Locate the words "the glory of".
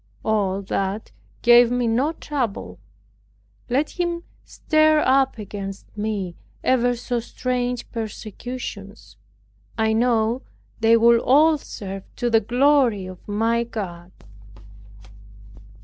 12.31-13.19